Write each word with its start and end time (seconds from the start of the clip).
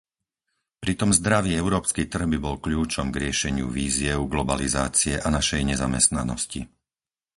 Pritom 0.83 1.09
zdravý 1.19 1.51
európsky 1.61 2.01
trh 2.13 2.25
by 2.33 2.37
bol 2.45 2.55
kľúčom 2.65 3.07
k 3.13 3.19
riešeniu 3.29 3.67
výziev 3.77 4.17
globalizácie 4.33 5.15
a 5.21 5.27
našej 5.37 5.61
nezamestnanosti. 5.77 6.61